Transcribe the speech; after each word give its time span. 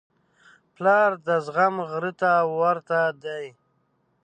پلار 0.75 1.11
د 1.27 1.29
زغم 1.45 1.75
غره 1.89 2.11
ته 2.21 2.31
ورته 2.59 2.99
دی. 3.23 3.45